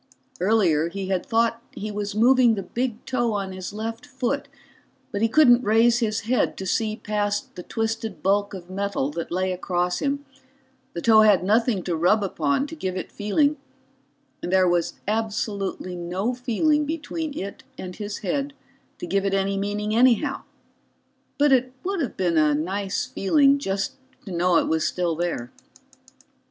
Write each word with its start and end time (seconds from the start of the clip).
Earlier, 0.39 0.89
he 0.89 1.09
had 1.09 1.23
thought 1.23 1.61
he 1.75 1.91
was 1.91 2.15
moving 2.15 2.55
the 2.55 2.63
big 2.63 3.05
toe 3.05 3.33
on 3.33 3.51
his 3.51 3.71
left 3.71 4.07
foot, 4.07 4.47
but 5.11 5.21
he 5.21 5.29
couldn't 5.29 5.63
raise 5.63 5.99
his 5.99 6.21
head 6.21 6.57
to 6.57 6.65
see 6.65 6.95
past 6.95 7.53
the 7.53 7.61
twisted 7.61 8.23
bulk 8.23 8.55
of 8.55 8.67
metal 8.67 9.11
that 9.11 9.31
lay 9.31 9.51
across 9.51 9.99
him, 9.99 10.25
the 10.93 11.03
toe 11.03 11.21
had 11.21 11.43
nothing 11.43 11.83
to 11.83 11.95
rub 11.95 12.23
upon 12.23 12.65
to 12.65 12.75
give 12.75 12.97
it 12.97 13.11
feeling, 13.11 13.57
and 14.41 14.51
there 14.51 14.67
was 14.67 14.95
absolutely 15.07 15.95
no 15.95 16.33
feeling 16.33 16.83
between 16.87 17.37
it 17.37 17.61
and 17.77 17.97
his 17.97 18.17
head 18.25 18.53
to 18.97 19.05
give 19.05 19.23
it 19.23 19.35
any 19.35 19.55
meaning 19.55 19.93
anyhow. 19.95 20.41
But 21.37 21.51
it 21.51 21.73
would 21.83 22.01
have 22.01 22.17
been 22.17 22.37
a 22.39 22.55
nice 22.55 23.05
feeling 23.05 23.59
just 23.59 23.97
to 24.25 24.31
know 24.31 24.57
it 24.57 24.67
was 24.67 24.83
still 24.87 25.15
there. 25.15 25.51